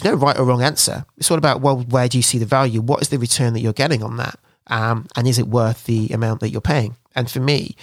[0.00, 1.04] there's no right or wrong answer.
[1.16, 2.80] It's all about, well, where do you see the value?
[2.80, 4.38] What is the return that you're getting on that?
[4.66, 6.96] Um, and is it worth the amount that you're paying?
[7.14, 7.76] And for me,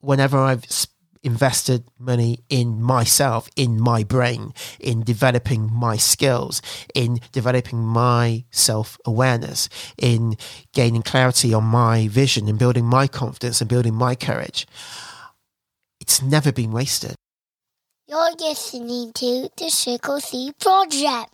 [0.00, 0.64] whenever I've
[1.22, 6.60] invested money in myself, in my brain, in developing my skills,
[6.94, 10.36] in developing my self awareness, in
[10.72, 14.66] gaining clarity on my vision and building my confidence and building my courage.
[16.00, 17.14] It's never been wasted.
[18.12, 21.32] You're listening to the Triple C Project.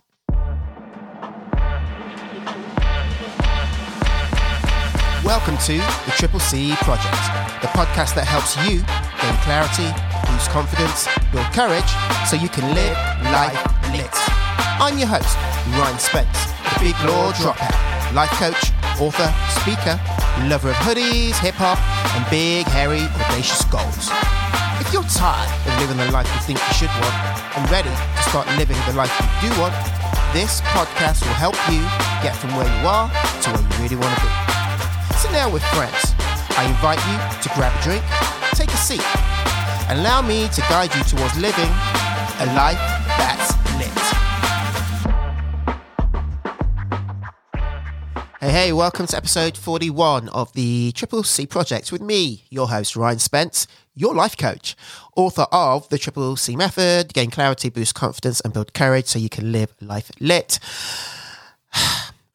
[5.25, 7.19] Welcome to the Triple C Project,
[7.59, 8.79] the podcast that helps you
[9.19, 9.91] gain clarity,
[10.31, 11.91] boost confidence, build courage,
[12.31, 12.95] so you can live
[13.27, 13.59] life
[13.91, 14.15] lit.
[14.79, 15.35] I'm your host,
[15.75, 18.71] Ryan Spence, the big law dropout, life coach,
[19.01, 19.27] author,
[19.59, 19.99] speaker,
[20.47, 21.77] lover of hoodies, hip hop,
[22.15, 24.38] and big, hairy, audacious goals.
[24.79, 27.15] If you're tired of living the life you think you should want
[27.57, 29.75] and ready to start living the life you do want,
[30.31, 31.83] this podcast will help you
[32.23, 33.11] get from where you are
[33.43, 34.31] to where you really want to be.
[35.19, 36.15] Sit down with friends.
[36.55, 38.03] I invite you to grab a drink,
[38.55, 39.03] take a seat,
[39.91, 41.71] and allow me to guide you towards living
[42.39, 42.79] a life
[48.39, 52.95] Hey, hey, welcome to episode 41 of the Triple C Project with me, your host,
[52.95, 54.77] Ryan Spence, your life coach,
[55.17, 59.27] author of The Triple C Method, Gain Clarity, Boost Confidence, and Build Courage so you
[59.27, 60.57] can live life lit.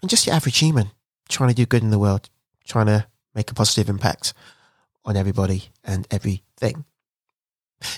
[0.02, 0.90] And just your average human
[1.30, 2.28] trying to do good in the world
[2.66, 4.34] trying to make a positive impact
[5.06, 6.84] on everybody and everything.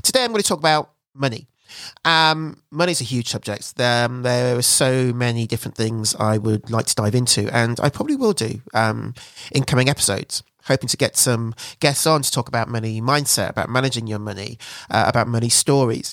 [0.04, 1.48] Today, I'm going to talk about money.
[2.04, 3.78] Um, money is a huge subject.
[3.80, 7.88] Um, there are so many different things I would like to dive into, and I
[7.88, 9.14] probably will do um,
[9.52, 10.42] in coming episodes.
[10.64, 14.58] Hoping to get some guests on to talk about money mindset, about managing your money,
[14.90, 16.12] uh, about money stories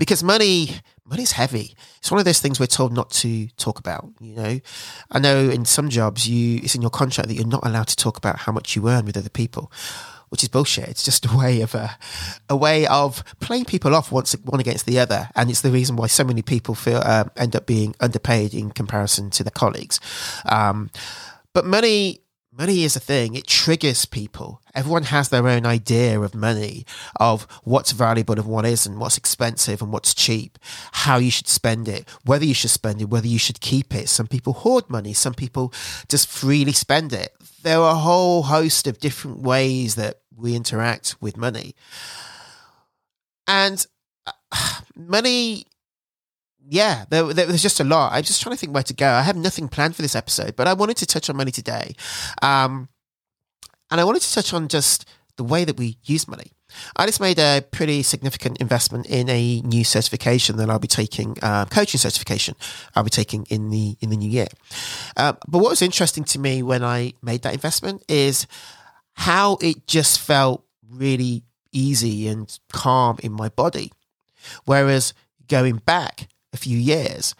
[0.00, 0.70] because money
[1.04, 1.74] money's heavy.
[1.98, 4.08] It's one of those things we're told not to talk about.
[4.20, 4.60] You know,
[5.10, 7.96] I know in some jobs you it's in your contract that you're not allowed to
[7.96, 9.70] talk about how much you earn with other people,
[10.30, 10.88] which is bullshit.
[10.88, 11.96] It's just a way of a
[12.48, 15.96] a way of playing people off once one against the other, and it's the reason
[15.96, 20.00] why so many people feel uh, end up being underpaid in comparison to their colleagues.
[20.46, 20.90] Um,
[21.52, 22.22] but money
[22.60, 23.34] money is a thing.
[23.34, 24.60] It triggers people.
[24.74, 26.84] Everyone has their own idea of money,
[27.16, 30.58] of what's valuable and what isn't, what's expensive and what's cheap,
[30.92, 34.08] how you should spend it, whether you should spend it, whether you should keep it.
[34.08, 35.12] Some people hoard money.
[35.12, 35.72] Some people
[36.08, 37.34] just freely spend it.
[37.62, 41.74] There are a whole host of different ways that we interact with money.
[43.46, 43.84] And
[44.26, 44.32] uh,
[44.96, 45.66] money
[46.70, 48.12] yeah, there, there, was just a lot.
[48.12, 49.08] I'm just trying to think where to go.
[49.08, 51.94] I have nothing planned for this episode, but I wanted to touch on money today.
[52.42, 52.88] Um,
[53.90, 55.04] and I wanted to touch on just
[55.36, 56.52] the way that we use money.
[56.96, 61.36] I just made a pretty significant investment in a new certification that I'll be taking,
[61.42, 62.54] uh, coaching certification.
[62.94, 64.46] I'll be taking in the in the new year.
[65.16, 68.46] Uh, but what was interesting to me when I made that investment is
[69.14, 73.92] how it just felt really easy and calm in my body.
[74.64, 75.14] Whereas
[75.48, 77.34] going back a few years,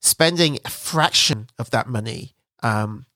[0.00, 3.06] spending a fraction of that money um,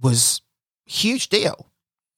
[0.00, 0.40] was
[0.86, 1.70] huge deal.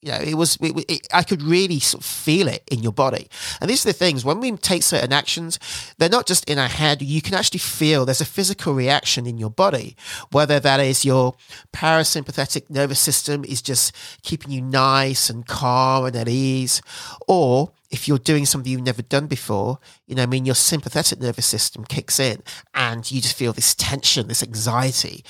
[0.02, 0.56] You know, it was.
[0.62, 3.28] It, it, I could really sort of feel it in your body.
[3.60, 5.58] And these are the things when we take certain actions,
[5.98, 7.02] they're not just in our head.
[7.02, 9.96] You can actually feel there's a physical reaction in your body,
[10.30, 11.34] whether that is your
[11.74, 16.80] parasympathetic nervous system is just keeping you nice and calm and at ease,
[17.28, 21.20] or if you're doing something you've never done before, you know, I mean, your sympathetic
[21.20, 22.42] nervous system kicks in
[22.72, 25.24] and you just feel this tension, this anxiety.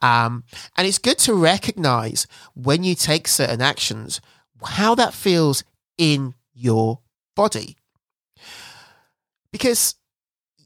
[0.00, 0.44] Um,
[0.76, 4.20] and it's good to recognize when you take certain actions,
[4.64, 5.62] how that feels
[5.98, 7.00] in your
[7.34, 7.76] body.
[9.52, 9.96] Because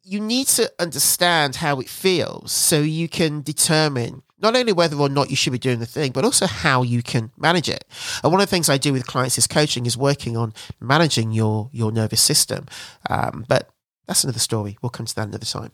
[0.04, 5.08] you need to understand how it feels so you can determine not only whether or
[5.08, 7.84] not you should be doing the thing, but also how you can manage it.
[8.22, 11.32] And one of the things I do with clients is coaching is working on managing
[11.32, 12.66] your your nervous system.
[13.08, 13.70] Um, but
[14.06, 14.78] that's another story.
[14.82, 15.72] We'll come to that another time.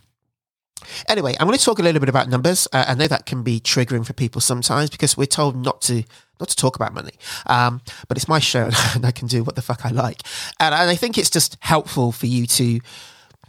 [1.08, 2.68] Anyway, I'm going to talk a little bit about numbers.
[2.72, 6.04] Uh, I know that can be triggering for people sometimes because we're told not to
[6.38, 7.14] not to talk about money.
[7.46, 10.22] Um, but it's my show and I can do what the fuck I like.
[10.60, 12.80] And, and I think it's just helpful for you to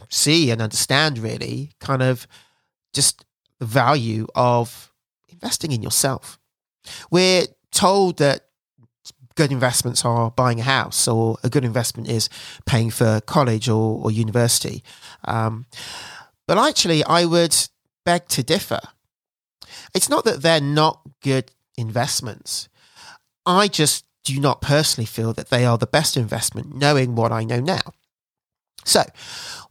[0.08, 2.26] see and understand really kind of
[2.94, 3.24] just
[3.58, 4.87] the value of
[5.42, 6.38] investing in yourself.
[7.10, 8.42] We're told that
[9.38, 12.28] good investments are buying a house, or a good investment is
[12.66, 14.82] paying for college or, or university.
[15.24, 15.66] Um,
[16.48, 17.54] but actually, I would
[18.04, 18.80] beg to differ.
[19.94, 22.68] It's not that they're not good investments.
[23.46, 27.44] I just do not personally feel that they are the best investment, knowing what I
[27.44, 27.92] know now.
[28.84, 29.04] So,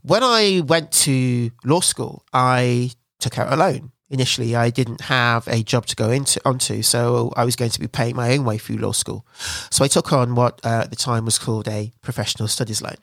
[0.02, 3.92] when I went to law school, I took out a loan.
[4.10, 7.80] Initially, I didn't have a job to go into onto, so I was going to
[7.80, 9.26] be paying my own way through law school.
[9.70, 12.96] So I took on what uh, at the time was called a professional studies loan,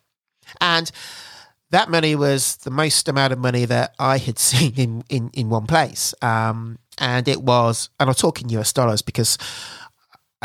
[0.60, 0.90] and
[1.70, 5.50] that money was the most amount of money that I had seen in in, in
[5.50, 6.14] one place.
[6.22, 9.36] Um, and it was, and I'm talking US dollars because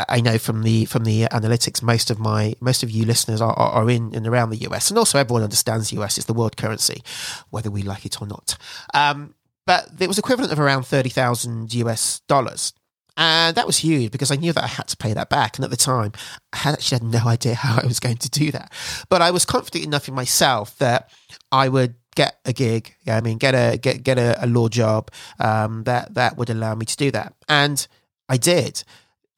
[0.08, 3.52] I know from the from the analytics, most of my most of you listeners are,
[3.52, 7.02] are, in and around the US, and also everyone understands US is the world currency,
[7.50, 8.56] whether we like it or not.
[8.94, 9.34] Um,
[9.70, 12.72] but it was equivalent of around thirty thousand US dollars,
[13.16, 15.56] and that was huge because I knew that I had to pay that back.
[15.56, 16.10] And at the time,
[16.52, 18.72] I had actually had no idea how I was going to do that,
[19.08, 21.12] but I was confident enough in myself that
[21.52, 22.96] I would get a gig.
[23.04, 26.50] Yeah, I mean, get a get get a, a law job um, that that would
[26.50, 27.86] allow me to do that, and
[28.28, 28.82] I did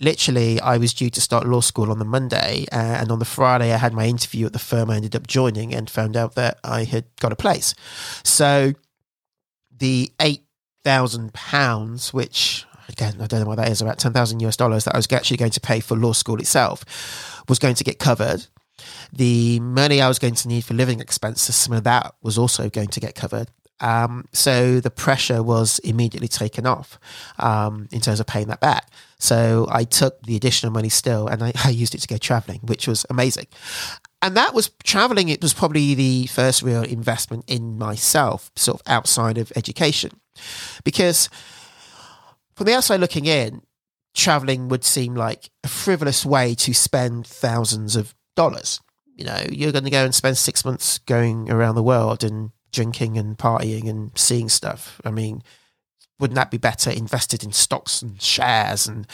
[0.00, 3.26] literally I was due to start law school on the Monday, uh, and on the
[3.26, 6.36] Friday I had my interview at the firm I ended up joining and found out
[6.36, 7.74] that I had got a place.
[8.24, 8.72] So
[9.82, 10.44] the eight
[10.84, 14.84] thousand pounds, which again I don't know what that is, about ten thousand US dollars
[14.84, 17.98] that I was actually going to pay for law school itself, was going to get
[17.98, 18.46] covered.
[19.12, 22.70] The money I was going to need for living expenses, some of that was also
[22.70, 23.48] going to get covered.
[23.80, 27.00] Um, so the pressure was immediately taken off
[27.40, 28.88] um, in terms of paying that back.
[29.18, 32.60] So I took the additional money still and I, I used it to go traveling,
[32.62, 33.48] which was amazing.
[34.22, 38.86] And that was traveling, it was probably the first real investment in myself, sort of
[38.86, 40.20] outside of education.
[40.84, 41.28] Because
[42.54, 43.62] from the outside looking in,
[44.14, 48.80] traveling would seem like a frivolous way to spend thousands of dollars.
[49.16, 52.50] You know, you're going to go and spend six months going around the world and
[52.70, 55.00] drinking and partying and seeing stuff.
[55.04, 55.42] I mean,
[56.18, 59.06] wouldn't that be better invested in stocks and shares and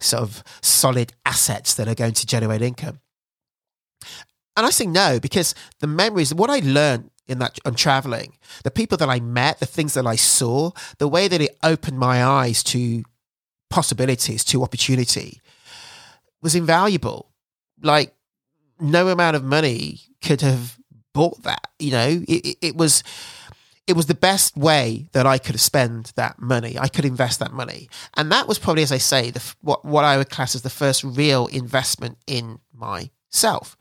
[0.00, 3.00] sort of solid assets that are going to generate income?
[4.56, 8.70] And I say no because the memories, what I learned in that on traveling, the
[8.70, 12.24] people that I met, the things that I saw, the way that it opened my
[12.24, 13.04] eyes to
[13.68, 15.40] possibilities, to opportunity
[16.40, 17.30] was invaluable.
[17.82, 18.14] Like
[18.80, 20.78] no amount of money could have
[21.12, 21.66] bought that.
[21.78, 23.02] You know, it, it, was
[23.86, 26.78] it was the best way that I could spend that money.
[26.78, 30.04] I could invest that money, and that was probably, as I say, the, what what
[30.04, 33.76] I would class as the first real investment in myself.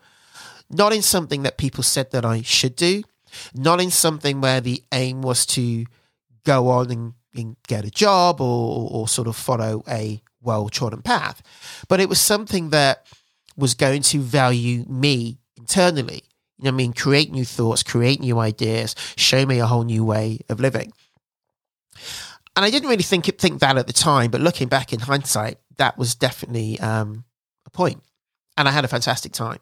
[0.69, 3.03] Not in something that people said that I should do,
[3.53, 5.85] not in something where the aim was to
[6.43, 11.01] go on and, and get a job or, or sort of follow a well trodden
[11.01, 11.41] path,
[11.87, 13.05] but it was something that
[13.57, 16.23] was going to value me internally
[16.57, 16.93] you know I mean?
[16.93, 20.93] Create new thoughts, create new ideas, show me a whole new way of living.
[22.55, 25.57] And I didn't really think think that at the time, but looking back in hindsight,
[25.77, 27.25] that was definitely um,
[27.65, 28.01] a point.
[28.55, 29.59] And I had a fantastic time.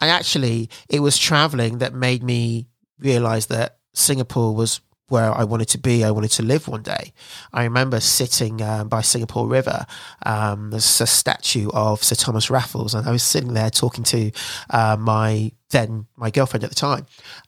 [0.00, 2.68] And actually, it was traveling that made me
[2.98, 6.04] realize that Singapore was where I wanted to be.
[6.04, 7.12] I wanted to live one day.
[7.52, 9.86] I remember sitting um, by Singapore River.
[10.24, 14.30] Um, there's a statue of Sir Thomas Raffles, and I was sitting there talking to
[14.70, 17.06] uh, my then my girlfriend at the time,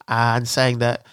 [0.08, 1.06] and saying that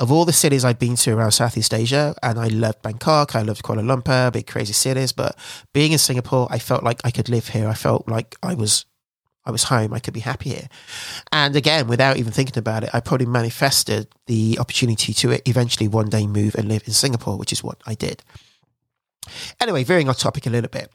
[0.00, 3.42] of all the cities I've been to around Southeast Asia, and I loved Bangkok, I
[3.42, 5.36] loved Kuala Lumpur, big crazy cities, but
[5.72, 7.68] being in Singapore, I felt like I could live here.
[7.68, 8.86] I felt like I was
[9.48, 10.68] I was home, I could be happy here.
[11.32, 16.10] And again, without even thinking about it, I probably manifested the opportunity to eventually one
[16.10, 18.22] day move and live in Singapore, which is what I did.
[19.58, 20.92] Anyway, veering off topic a little bit,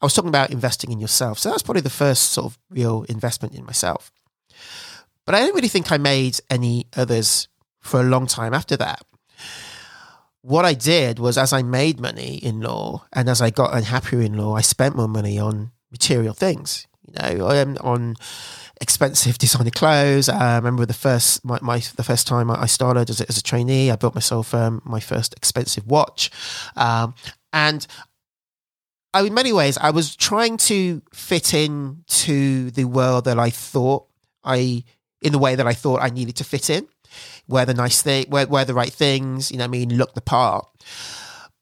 [0.00, 1.40] I was talking about investing in yourself.
[1.40, 4.12] So that's probably the first sort of real investment in myself.
[5.26, 7.48] But I don't really think I made any others
[7.80, 9.02] for a long time after that.
[10.42, 14.20] What I did was, as I made money in law and as I got unhappier
[14.20, 18.16] in law, I spent more money on material things you know, I am on
[18.80, 20.28] expensive designer clothes.
[20.28, 23.42] I remember the first my, my the first time I started as a, as a
[23.42, 26.30] trainee, I built myself um, my first expensive watch,
[26.76, 27.14] um,
[27.52, 27.86] and
[29.14, 33.50] I, in many ways, I was trying to fit in to the world that I
[33.50, 34.06] thought
[34.42, 34.84] I
[35.22, 36.86] in the way that I thought I needed to fit in,
[37.48, 40.20] wear the nice thing, wear, wear the right things, you know, I mean, look the
[40.20, 40.68] part.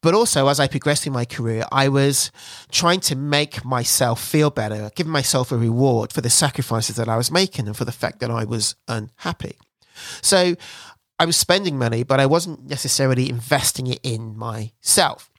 [0.03, 2.29] But also, as I progressed in my career, I was
[2.69, 7.15] trying to make myself feel better, giving myself a reward for the sacrifices that I
[7.15, 9.55] was making and for the fact that I was unhappy.
[10.21, 10.55] So
[11.17, 15.31] I was spending money, but I wasn't necessarily investing it in myself.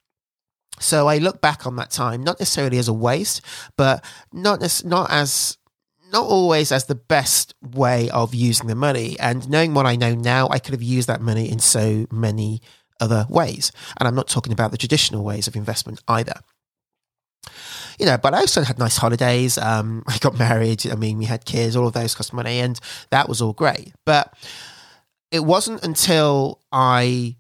[0.81, 3.43] So I look back on that time, not necessarily as a waste,
[3.77, 4.03] but
[4.33, 5.59] not as, not as
[6.11, 9.19] not always as the best way of using the money.
[9.21, 12.63] And knowing what I know now, I could have used that money in so many
[13.01, 13.73] other ways.
[13.99, 16.35] And I'm not talking about the traditional ways of investment either.
[17.99, 19.59] You know, but I also had nice holidays.
[19.59, 20.87] Um, I got married.
[20.91, 21.77] I mean, we had kids.
[21.77, 22.79] All of those cost money, and
[23.11, 23.93] that was all great.
[24.05, 24.35] But
[25.31, 27.37] it wasn't until I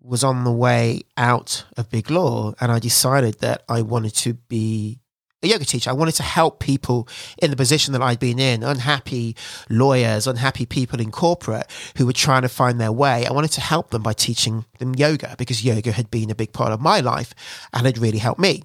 [0.00, 4.34] was on the way out of Big Law and I decided that I wanted to
[4.34, 5.00] be
[5.46, 5.90] a yoga teacher.
[5.90, 9.36] I wanted to help people in the position that I'd been in, unhappy
[9.70, 13.26] lawyers, unhappy people in corporate who were trying to find their way.
[13.26, 16.52] I wanted to help them by teaching them yoga because yoga had been a big
[16.52, 17.34] part of my life
[17.72, 18.64] and had really helped me.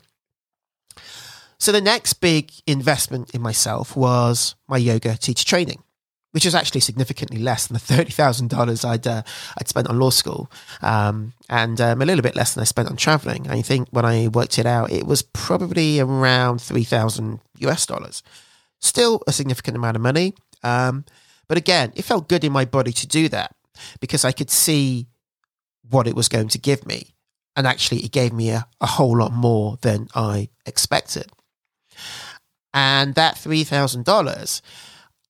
[1.57, 5.83] So the next big investment in myself was my yoga teacher training
[6.31, 9.23] which is actually significantly less than the thirty thousand dollars I'd uh,
[9.57, 12.89] I'd spent on law school, um, and um, a little bit less than I spent
[12.89, 13.49] on traveling.
[13.49, 18.23] I think when I worked it out, it was probably around three thousand US dollars.
[18.79, 20.33] Still a significant amount of money,
[20.63, 21.05] um,
[21.47, 23.53] but again, it felt good in my body to do that
[23.99, 25.07] because I could see
[25.89, 27.13] what it was going to give me,
[27.55, 31.31] and actually, it gave me a, a whole lot more than I expected.
[32.73, 34.61] And that three thousand dollars,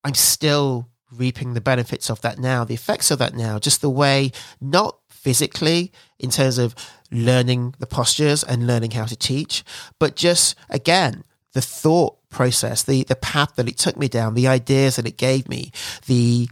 [0.04, 3.90] I'm still reaping the benefits of that now, the effects of that now, just the
[3.90, 6.74] way, not physically in terms of
[7.12, 9.64] learning the postures and learning how to teach,
[10.00, 14.48] but just again, the thought process, the, the path that it took me down, the
[14.48, 15.72] ideas that it gave me,
[16.08, 16.50] the,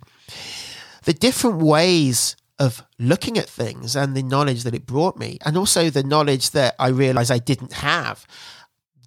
[1.06, 5.58] the different ways of looking at things and the knowledge that it brought me, and
[5.58, 8.28] also the knowledge that I realized I didn't have.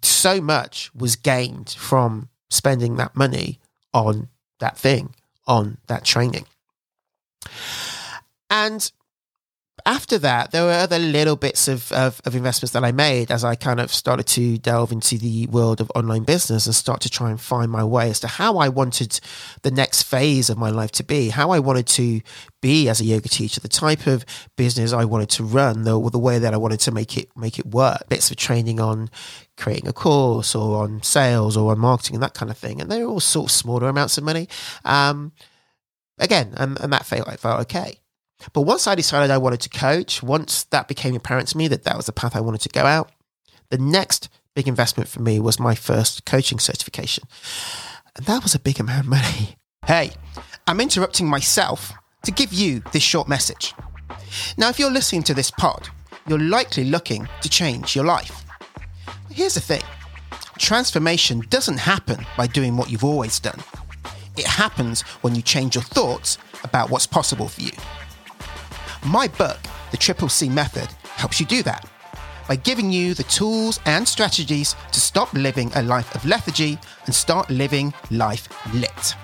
[0.01, 3.59] So much was gained from spending that money
[3.93, 4.29] on
[4.59, 5.13] that thing
[5.47, 6.45] on that training.
[8.49, 8.91] And
[9.85, 13.43] after that, there were other little bits of, of, of, investments that I made as
[13.43, 17.09] I kind of started to delve into the world of online business and start to
[17.09, 19.19] try and find my way as to how I wanted
[19.63, 22.21] the next phase of my life to be, how I wanted to
[22.61, 26.19] be as a yoga teacher, the type of business I wanted to run, the, the
[26.19, 28.07] way that I wanted to make it make it work.
[28.07, 29.09] Bits of training on
[29.57, 32.81] creating a course or on sales or on marketing and that kind of thing.
[32.81, 34.47] And they're all sort of smaller amounts of money.
[34.83, 35.31] Um,
[36.17, 37.99] again, and, and that felt, like felt okay.
[38.51, 41.83] But once I decided I wanted to coach, once that became apparent to me that
[41.83, 43.11] that was the path I wanted to go out,
[43.69, 47.23] the next big investment for me was my first coaching certification.
[48.15, 49.57] And that was a big amount of money.
[49.85, 50.11] Hey,
[50.65, 51.91] I'm interrupting myself
[52.23, 53.73] to give you this short message.
[54.57, 55.89] Now, if you're listening to this pod,
[56.25, 58.45] you're likely looking to change your life.
[59.33, 59.81] Here's the thing
[60.59, 63.59] transformation doesn't happen by doing what you've always done,
[64.37, 67.71] it happens when you change your thoughts about what's possible for you.
[69.03, 69.57] My book,
[69.89, 71.89] The Triple C Method, helps you do that
[72.47, 77.15] by giving you the tools and strategies to stop living a life of lethargy and
[77.15, 79.15] start living life lit.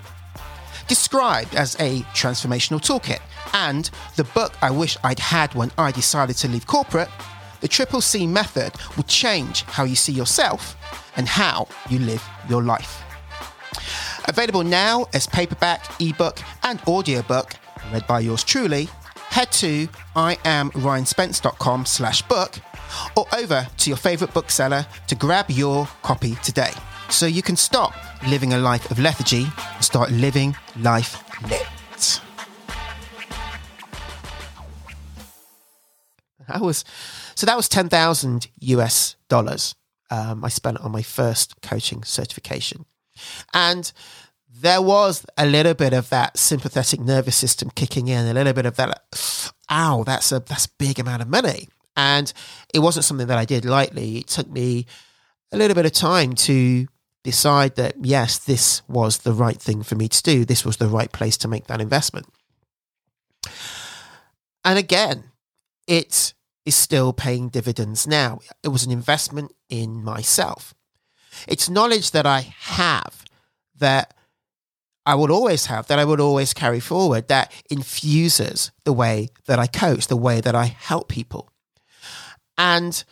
[0.87, 3.19] Described as a transformational toolkit
[3.53, 7.09] and the book I wish I'd had when I decided to leave corporate,
[7.61, 10.75] the Triple C Method will change how you see yourself
[11.17, 13.03] and how you live your life.
[14.27, 17.53] Available now as paperback, ebook, and audiobook,
[17.91, 18.89] read by yours truly
[19.29, 22.55] head to iamryanspence.com slash book
[23.15, 26.71] or over to your favourite bookseller to grab your copy today
[27.09, 27.93] so you can stop
[28.27, 32.21] living a life of lethargy and start living life lit.
[36.47, 36.83] That was
[37.39, 39.73] so that was 10,000 US dollars
[40.11, 42.85] um, I spent on my first coaching certification.
[43.53, 43.89] And
[44.49, 48.65] there was a little bit of that sympathetic nervous system kicking in, a little bit
[48.65, 51.69] of that, ow, that's a that's a big amount of money.
[51.95, 52.33] And
[52.73, 54.17] it wasn't something that I did lightly.
[54.17, 54.85] It took me
[55.53, 56.87] a little bit of time to
[57.23, 60.43] decide that yes, this was the right thing for me to do.
[60.43, 62.27] This was the right place to make that investment.
[64.65, 65.31] And again,
[65.87, 66.33] it
[66.69, 68.39] is still paying dividends now.
[68.63, 70.73] It was an investment in myself.
[71.47, 73.25] It's knowledge that I have
[73.75, 74.13] that
[75.05, 79.59] I would always have, that I would always carry forward, that infuses the way that
[79.59, 81.49] I coach, the way that I help people.
[82.57, 83.03] And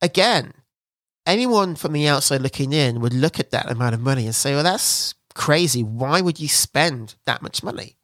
[0.00, 0.52] again,
[1.26, 4.54] anyone from the outside looking in would look at that amount of money and say,
[4.54, 5.82] well, that's crazy.
[5.82, 7.96] Why would you spend that much money?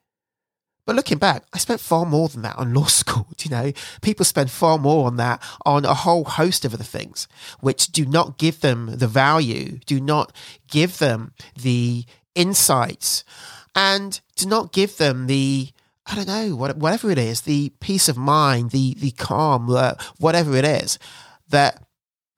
[0.89, 3.27] But looking back, I spent far more than that on law school.
[3.41, 7.29] You know, people spend far more on that on a whole host of other things,
[7.61, 10.33] which do not give them the value, do not
[10.67, 13.23] give them the insights
[13.75, 15.69] and do not give them the
[16.07, 19.69] I don't know whatever it is the peace of mind the the calm
[20.19, 20.99] whatever it is
[21.51, 21.85] that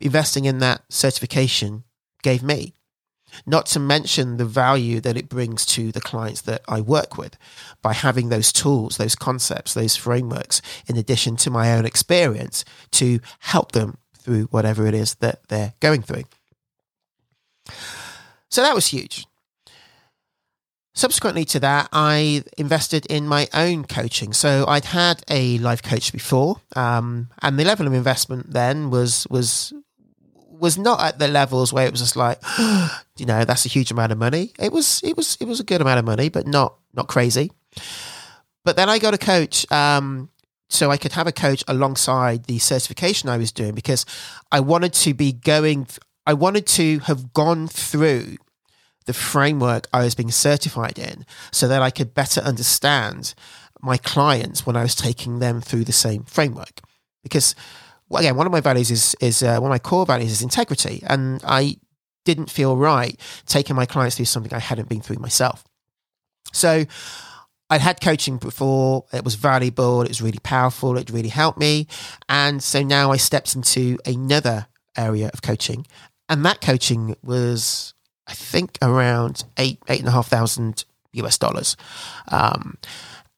[0.00, 1.84] investing in that certification
[2.22, 2.74] gave me
[3.46, 7.36] not to mention the value that it brings to the clients that I work with
[7.82, 13.20] by having those tools, those concepts, those frameworks, in addition to my own experience to
[13.40, 16.24] help them through whatever it is that they're going through.
[18.48, 19.26] So that was huge.
[21.00, 24.32] subsequently to that, I invested in my own coaching.
[24.32, 29.26] So I'd had a life coach before, um, and the level of investment then was
[29.30, 29.72] was
[30.60, 32.40] was not at the levels where it was just like,
[33.16, 34.52] you know, that's a huge amount of money.
[34.58, 37.50] It was it was it was a good amount of money, but not not crazy.
[38.64, 39.70] But then I got a coach.
[39.72, 40.30] Um,
[40.70, 44.06] so I could have a coach alongside the certification I was doing because
[44.52, 45.88] I wanted to be going,
[46.26, 48.36] I wanted to have gone through
[49.06, 53.34] the framework I was being certified in so that I could better understand
[53.82, 56.80] my clients when I was taking them through the same framework.
[57.24, 57.56] Because,
[58.10, 60.42] well, again, one of my values is, is uh, one of my core values is
[60.42, 61.02] integrity.
[61.06, 61.76] And I
[62.24, 65.64] didn't feel right taking my clients through something I hadn't been through myself.
[66.52, 66.84] So
[67.70, 69.04] I'd had coaching before.
[69.12, 70.02] It was valuable.
[70.02, 70.98] It was really powerful.
[70.98, 71.86] It really helped me.
[72.28, 75.86] And so now I stepped into another area of coaching.
[76.28, 77.94] And that coaching was,
[78.26, 81.76] I think, around eight, eight and a half thousand US dollars.
[82.26, 82.76] Um,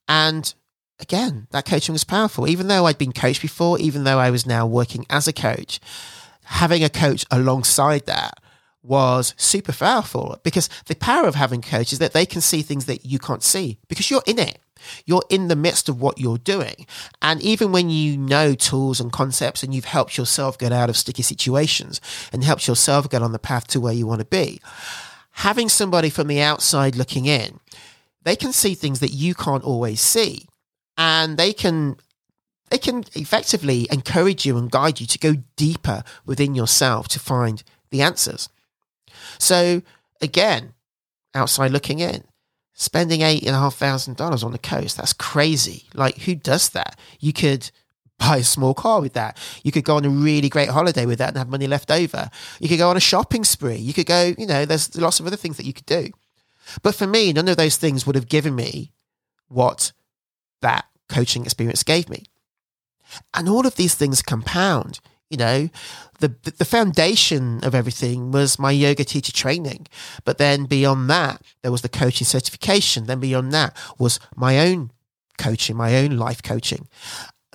[0.09, 0.55] and
[1.03, 2.49] again, that coaching was powerful.
[2.49, 5.81] Even though I'd been coached before, even though I was now working as a coach,
[6.45, 8.39] having a coach alongside that
[8.83, 12.87] was super powerful because the power of having coaches is that they can see things
[12.87, 14.59] that you can't see because you're in it.
[15.07, 16.87] You're in the midst of what you're doing.
[17.21, 20.97] And even when you know tools and concepts and you've helped yourself get out of
[20.97, 22.01] sticky situations
[22.33, 24.61] and helped yourself get on the path to where you want to be,
[25.31, 27.61] having somebody from the outside looking in,
[28.25, 30.49] they can see things that you can't always see.
[30.97, 31.97] And they can
[32.71, 37.63] they can effectively encourage you and guide you to go deeper within yourself to find
[37.91, 38.49] the answers.
[39.39, 39.83] So
[40.23, 40.73] again,
[41.35, 42.25] outside looking in,
[42.73, 45.85] spending eight and a half thousand dollars on the coast, that's crazy.
[45.93, 46.99] Like who does that?
[47.21, 47.71] You could
[48.19, 49.37] buy a small car with that.
[49.63, 52.31] You could go on a really great holiday with that and have money left over.
[52.59, 53.77] You could go on a shopping spree.
[53.77, 56.09] You could go, you know, there's lots of other things that you could do.
[56.83, 58.93] But for me, none of those things would have given me
[59.49, 59.93] what
[60.63, 62.25] that coaching experience gave me.
[63.35, 65.01] And all of these things compound
[65.33, 65.71] you know,
[66.21, 66.29] the
[66.59, 69.87] the foundation of everything was my yoga teacher training.
[70.27, 73.07] But then beyond that, there was the coaching certification.
[73.07, 74.91] Then beyond that was my own
[75.39, 76.87] coaching, my own life coaching.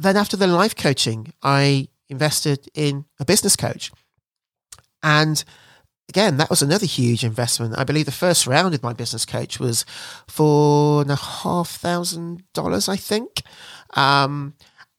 [0.01, 3.91] Then after the life coaching, I invested in a business coach.
[5.03, 5.43] And
[6.09, 7.77] again, that was another huge investment.
[7.77, 9.85] I believe the first round with my business coach was
[10.27, 13.41] four and a half thousand dollars, I think.
[13.95, 14.55] Um,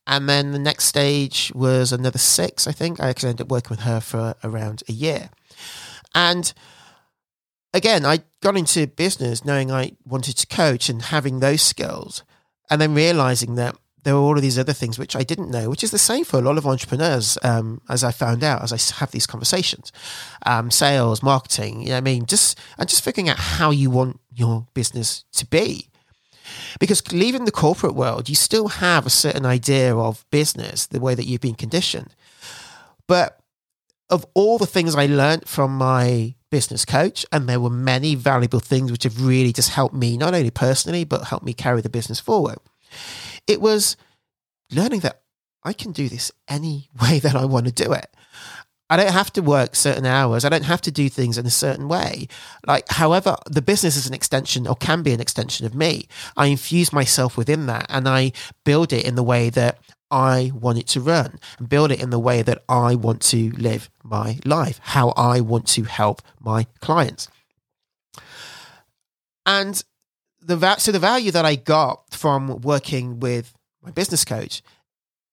[0.07, 3.01] and then the next stage was another six, I think.
[3.01, 5.31] I actually ended up working with her for around a year.
[6.15, 6.53] And
[7.75, 12.23] again, I got into business knowing I wanted to coach and having those skills,
[12.71, 13.77] and then realizing that
[14.09, 16.25] there were all of these other things which I didn't know, which is the same
[16.25, 19.93] for a lot of entrepreneurs, um, as I found out as I have these conversations.
[20.47, 22.25] Um, sales, marketing, you know I mean?
[22.25, 25.91] Just and just figuring out how you want your business to be.
[26.81, 31.15] Because leaving the corporate world, you still have a certain idea of business, the way
[31.15, 32.15] that you've been conditioned.
[33.07, 33.39] But
[34.09, 38.61] of all the things I learned from my business coach, and there were many valuable
[38.61, 41.91] things which have really just helped me, not only personally, but helped me carry the
[41.91, 42.57] business forward.
[43.49, 43.97] It was
[44.71, 45.23] learning that
[45.65, 48.15] I can do this any way that I want to do it.
[48.91, 50.45] I don't have to work certain hours.
[50.45, 52.27] I don't have to do things in a certain way.
[52.67, 56.09] Like, however, the business is an extension or can be an extension of me.
[56.39, 58.33] I infuse myself within that and I
[58.65, 59.79] build it in the way that
[60.11, 63.51] I want it to run and build it in the way that I want to
[63.53, 67.29] live my life, how I want to help my clients.
[69.45, 69.83] And
[70.49, 74.63] the so the value that I got from working with my business coach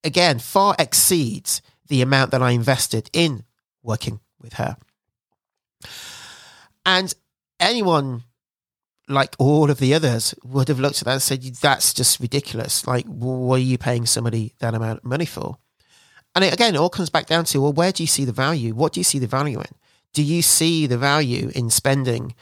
[0.03, 3.43] again far exceeds the amount that I invested in
[3.81, 4.75] working with her.
[6.85, 7.13] And
[7.59, 8.23] anyone,
[9.07, 12.85] like all of the others, would have looked at that and said, That's just ridiculous.
[12.85, 15.57] Like, what are you paying somebody that amount of money for?
[16.35, 18.33] And it, again, it all comes back down to, well, where do you see the
[18.33, 18.75] value?
[18.75, 19.75] What do you see the value in?
[20.13, 22.35] Do you see the value in spending,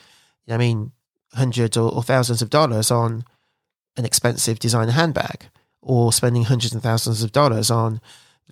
[0.50, 0.92] I mean,
[1.34, 3.26] hundreds or, or thousands of dollars on
[3.98, 5.46] an expensive designer handbag
[5.82, 8.02] or spending hundreds and thousands of dollars on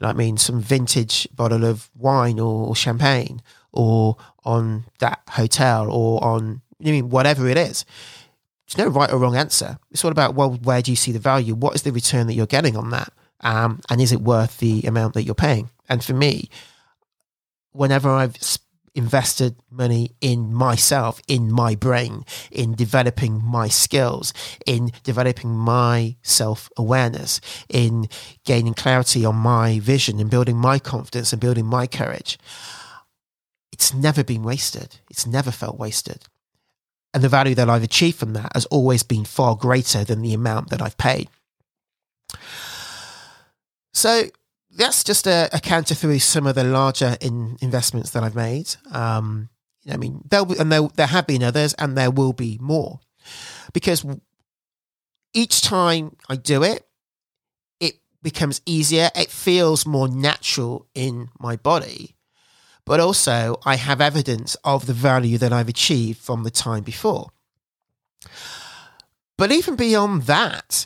[0.01, 3.41] I mean, some vintage bottle of wine or, champagne,
[3.71, 7.85] or on that hotel, or on I mean whatever it is.
[8.67, 9.77] There's no right or wrong answer.
[9.91, 11.53] It's all about well, where do you see the value?
[11.53, 13.13] What is the return that you're getting on that?
[13.41, 15.69] Um, and is it worth the amount that you're paying?
[15.89, 16.49] And for me,
[17.71, 18.41] whenever I've
[18.95, 24.34] invested money in myself, in my brain, in developing my skills,
[24.65, 28.08] in developing my self awareness, in
[28.45, 32.38] gaining clarity on my vision in building my confidence and building my courage.
[33.71, 34.99] It's never been wasted.
[35.10, 36.25] It's never felt wasted.
[37.13, 40.34] and the value that I've achieved from that has always been far greater than the
[40.34, 41.27] amount that I've paid.
[43.93, 44.30] So
[44.75, 48.75] that's just a, a counter through some of the larger in, investments that I've made.
[48.91, 49.49] Um,
[49.89, 52.99] I mean, there and there, there have been others, and there will be more,
[53.73, 54.05] because
[55.34, 56.86] each time I do it,
[57.79, 59.10] it becomes easier.
[59.15, 62.15] It feels more natural in my body,
[62.86, 67.29] but also I have evidence of the value that I've achieved from the time before.
[69.38, 70.86] But even beyond that,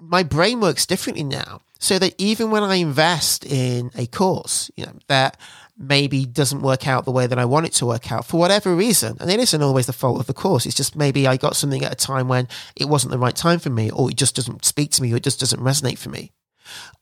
[0.00, 1.60] my brain works differently now.
[1.78, 5.38] So that even when I invest in a course, you know, that
[5.78, 8.74] maybe doesn't work out the way that I want it to work out for whatever
[8.74, 9.16] reason.
[9.20, 10.64] And it isn't always the fault of the course.
[10.64, 13.58] It's just maybe I got something at a time when it wasn't the right time
[13.58, 16.08] for me, or it just doesn't speak to me, or it just doesn't resonate for
[16.08, 16.32] me.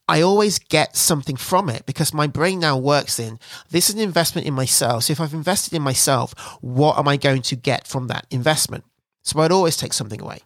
[0.07, 3.39] I always get something from it because my brain now works in
[3.71, 5.05] this is an investment in myself.
[5.05, 8.83] So if I've invested in myself, what am I going to get from that investment?
[9.23, 10.41] So I'd always take something away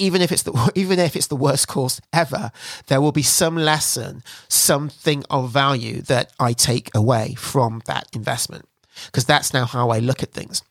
[0.00, 2.50] even if it's the even if it's the worst course ever,
[2.86, 8.66] there will be some lesson, something of value that I take away from that investment
[9.06, 10.62] because that's now how I look at things.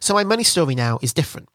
[0.00, 1.48] So my money story now is different.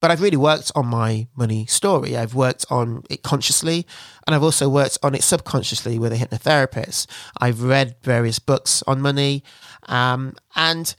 [0.00, 2.16] But I've really worked on my money story.
[2.16, 3.86] I've worked on it consciously
[4.26, 7.06] and I've also worked on it subconsciously with a hypnotherapist.
[7.40, 9.42] I've read various books on money.
[9.84, 10.94] Um, and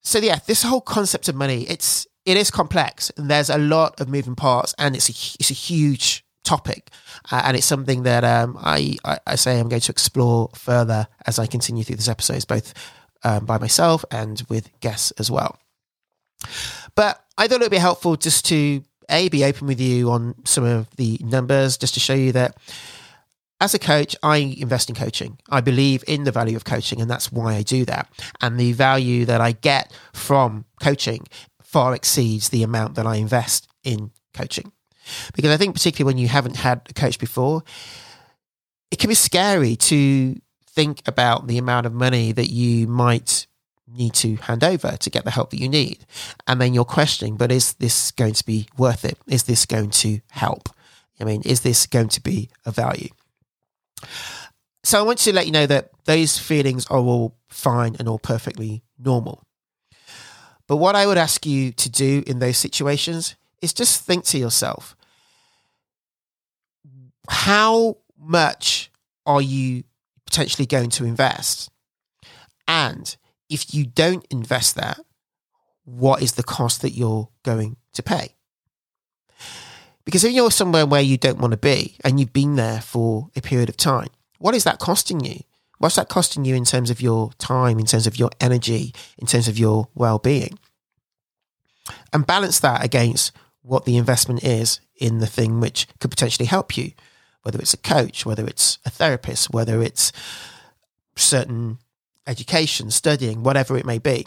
[0.00, 4.08] so, yeah, this whole concept of money, it's it is complex there's a lot of
[4.08, 6.90] moving parts and it's a, it's a huge topic
[7.30, 11.06] uh, and it's something that um, I, I, I, say I'm going to explore further
[11.26, 12.72] as I continue through this episodes, both
[13.22, 15.58] um, by myself and with guests as well.
[16.94, 20.34] But I thought it would be helpful just to a be open with you on
[20.44, 22.56] some of the numbers, just to show you that
[23.60, 25.38] as a coach, I invest in coaching.
[25.50, 28.08] I believe in the value of coaching, and that's why I do that.
[28.40, 31.26] And the value that I get from coaching
[31.68, 34.72] far exceeds the amount that I invest in coaching.
[35.34, 37.62] Because I think, particularly when you haven't had a coach before,
[38.90, 43.46] it can be scary to think about the amount of money that you might
[43.86, 46.06] need to hand over to get the help that you need.
[46.46, 49.18] And then you're questioning, but is this going to be worth it?
[49.26, 50.70] Is this going to help?
[51.20, 53.10] I mean, is this going to be a value?
[54.84, 58.18] So I want to let you know that those feelings are all fine and all
[58.18, 59.44] perfectly normal.
[60.68, 64.38] But what I would ask you to do in those situations is just think to
[64.38, 64.94] yourself
[67.28, 68.90] how much
[69.26, 69.84] are you
[70.26, 71.70] potentially going to invest?
[72.66, 73.16] And
[73.48, 75.00] if you don't invest that,
[75.84, 78.34] what is the cost that you're going to pay?
[80.04, 83.28] Because if you're somewhere where you don't want to be and you've been there for
[83.36, 85.40] a period of time, what is that costing you?
[85.78, 89.26] What's that costing you in terms of your time, in terms of your energy, in
[89.26, 90.58] terms of your well being?
[92.12, 96.76] And balance that against what the investment is in the thing which could potentially help
[96.76, 96.92] you,
[97.42, 100.12] whether it's a coach, whether it's a therapist, whether it's
[101.16, 101.78] certain
[102.26, 104.26] education, studying, whatever it may be.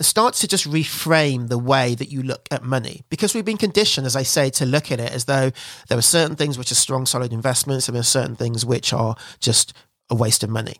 [0.00, 4.06] Start to just reframe the way that you look at money because we've been conditioned,
[4.06, 5.52] as I say, to look at it as though
[5.88, 8.92] there are certain things which are strong, solid investments, and there are certain things which
[8.92, 9.72] are just
[10.10, 10.76] a waste of money.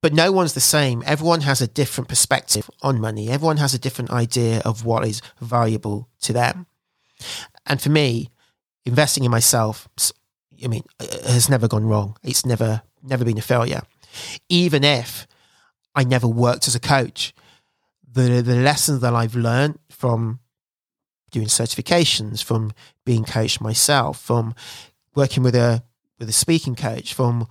[0.00, 1.02] But no one's the same.
[1.06, 3.30] Everyone has a different perspective on money.
[3.30, 6.66] Everyone has a different idea of what is valuable to them.
[7.66, 8.30] And for me,
[8.84, 9.88] investing in myself,
[10.62, 12.16] I mean, uh, uh, has never gone wrong.
[12.22, 13.82] It's never, never been a failure.
[14.48, 15.26] Even if
[15.94, 17.34] I never worked as a coach,
[18.22, 20.40] the the lessons that I've learned from
[21.30, 22.72] doing certifications, from
[23.04, 24.54] being coached myself, from
[25.14, 25.82] working with a
[26.18, 27.46] with a speaking coach, from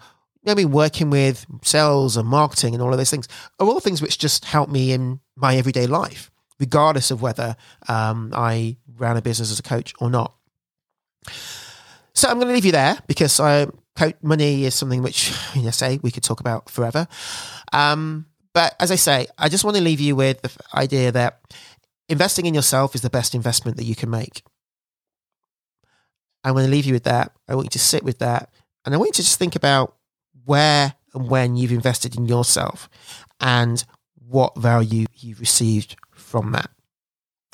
[0.45, 3.27] I mean, working with sales and marketing and all of those things
[3.60, 7.56] are all things which just help me in my everyday life, regardless of whether
[7.88, 10.34] um, I ran a business as a coach or not.
[12.13, 13.67] So I'm going to leave you there because I,
[14.21, 17.08] money is something which, you know, say we could talk about forever.
[17.73, 18.25] Um,
[18.58, 21.41] but as I say, I just want to leave you with the idea that
[22.10, 24.41] investing in yourself is the best investment that you can make.
[26.43, 27.34] I'm going to leave you with that.
[27.48, 28.50] I want you to sit with that.
[28.84, 29.96] And I want you to just think about
[30.46, 32.89] where and when you've invested in yourself
[33.39, 33.86] and
[34.28, 36.72] what value you've received from that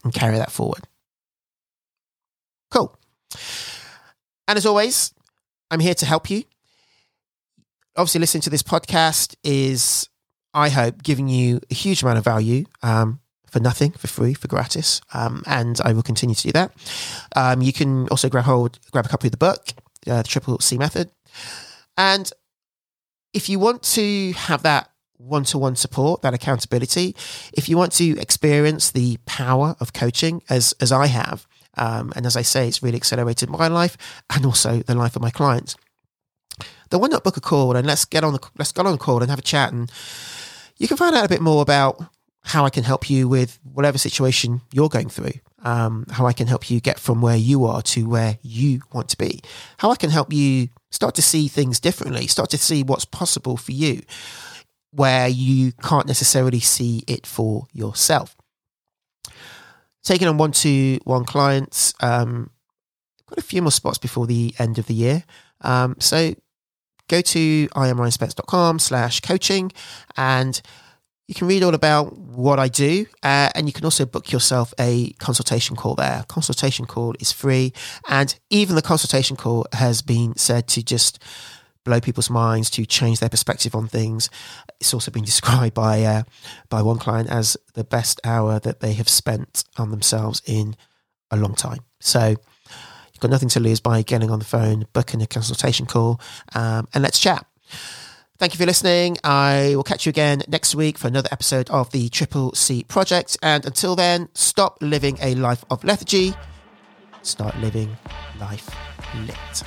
[0.05, 0.87] and carry that forward.
[2.71, 2.97] Cool.
[4.47, 5.13] And as always,
[5.69, 6.43] I'm here to help you.
[7.97, 10.07] Obviously, listening to this podcast is,
[10.53, 14.47] I hope, giving you a huge amount of value um, for nothing, for free, for
[14.47, 15.01] gratis.
[15.13, 16.71] Um, and I will continue to do that.
[17.35, 19.69] Um, you can also grab hold, grab a copy of the book,
[20.07, 21.11] uh, the Triple C Method.
[21.97, 22.31] And
[23.33, 27.15] if you want to have that one to one support, that accountability,
[27.53, 32.25] if you want to experience the power of coaching as, as I have, um, and
[32.25, 33.97] as I say, it's really accelerated my life
[34.29, 35.75] and also the life of my clients.
[36.89, 38.99] Then why not book a call and let's get on the let's get on the
[38.99, 39.91] call and have a chat and
[40.77, 42.03] you can find out a bit more about
[42.41, 45.33] how I can help you with whatever situation you're going through.
[45.65, 49.07] Um, how I can help you get from where you are to where you want
[49.09, 49.39] to be.
[49.77, 53.55] How I can help you start to see things differently, start to see what's possible
[53.55, 54.01] for you
[54.93, 58.35] where you can't necessarily see it for yourself.
[60.03, 62.51] Taking on one to one clients, um,
[63.27, 65.23] got a few more spots before the end of the year.
[65.61, 66.35] Um, so
[67.07, 69.71] go to iamryanspence.com slash coaching
[70.17, 70.61] and
[71.27, 74.73] you can read all about what I do, uh, and you can also book yourself
[74.77, 76.25] a consultation call there.
[76.27, 77.71] Consultation call is free,
[78.09, 81.19] and even the consultation call has been said to just
[81.85, 84.29] blow people's minds, to change their perspective on things.
[84.79, 86.23] It's also been described by uh,
[86.69, 90.75] by one client as the best hour that they have spent on themselves in
[91.31, 91.79] a long time.
[92.01, 92.35] So
[93.23, 96.19] got nothing to lose by getting on the phone, booking a consultation call,
[96.55, 97.45] um, and let's chat.
[98.37, 99.17] Thank you for listening.
[99.23, 103.37] I will catch you again next week for another episode of the Triple C Project.
[103.41, 106.33] And until then, stop living a life of lethargy.
[107.21, 107.95] Start living
[108.39, 108.69] life
[109.25, 109.63] lit.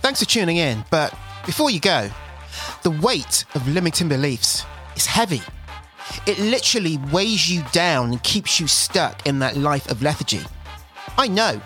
[0.00, 0.82] Thanks for tuning in.
[0.90, 2.08] But before you go,
[2.84, 4.64] the weight of limiting beliefs
[4.96, 5.42] is heavy.
[6.26, 10.40] It literally weighs you down and keeps you stuck in that life of lethargy.
[11.18, 11.60] I know.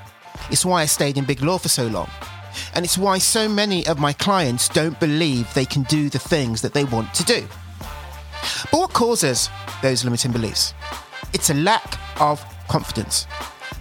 [0.53, 2.11] It's why I stayed in big law for so long.
[2.75, 6.61] And it's why so many of my clients don't believe they can do the things
[6.61, 7.49] that they want to do.
[8.71, 9.49] But what causes
[9.81, 10.75] those limiting beliefs?
[11.33, 13.27] It's a lack of confidence.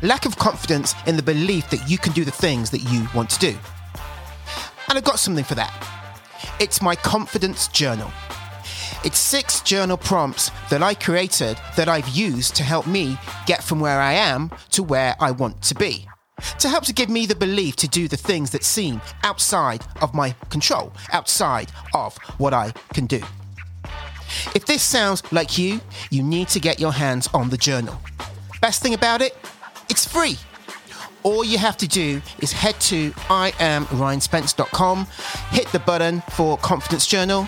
[0.02, 3.30] Lack of confidence in the belief that you can do the things that you want
[3.32, 3.58] to do.
[4.88, 5.74] And I've got something for that.
[6.62, 8.10] It's my confidence journal.
[9.04, 13.82] It's six journal prompts that I created that I've used to help me get from
[13.82, 16.08] where I am to where I want to be
[16.60, 20.14] to help to give me the belief to do the things that seem outside of
[20.14, 23.22] my control, outside of what I can do.
[24.56, 28.00] If this sounds like you, you need to get your hands on the journal.
[28.62, 29.38] Best thing about it,
[29.90, 30.38] it's free.
[31.24, 35.08] All you have to do is head to iamryanspence.com,
[35.52, 37.48] hit the button for Confidence Journal,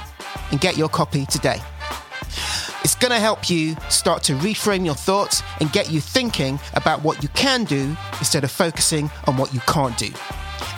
[0.52, 1.60] and get your copy today.
[2.84, 7.02] It's going to help you start to reframe your thoughts and get you thinking about
[7.02, 10.12] what you can do instead of focusing on what you can't do.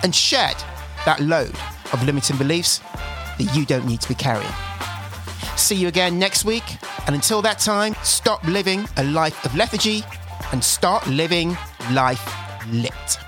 [0.04, 0.56] And shed
[1.06, 1.56] that load
[1.94, 2.80] of limiting beliefs
[3.40, 4.52] that you don't need to be carrying.
[5.56, 6.78] See you again next week.
[7.08, 10.04] And until that time, stop living a life of lethargy
[10.52, 11.58] and start living
[11.92, 12.24] life
[12.72, 13.25] lit.